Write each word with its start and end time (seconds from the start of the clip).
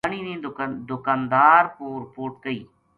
دھیانی 0.09 0.21
نے 0.27 0.35
دکاندار 0.91 1.63
پو 1.75 1.85
رپوٹ 2.03 2.31
کی 2.43 2.57